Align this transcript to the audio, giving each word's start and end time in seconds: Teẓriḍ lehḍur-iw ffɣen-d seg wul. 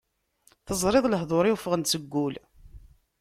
Teẓriḍ 0.67 1.05
lehḍur-iw 1.07 1.57
ffɣen-d 1.59 1.89
seg 1.89 2.03
wul. 2.11 2.35